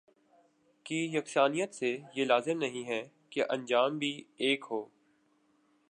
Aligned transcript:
کی 0.85 0.97
یکسانیت 1.15 1.73
سے 1.73 1.95
یہ 2.15 2.25
لازم 2.25 2.57
نہیں 2.57 2.87
کہ 3.29 3.43
انجام 3.49 3.97
بھی 3.97 4.11
ایک 4.37 4.65
ہو 4.71 4.83